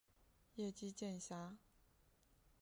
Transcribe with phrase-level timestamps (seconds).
[0.55, 1.57] 叶基渐狭。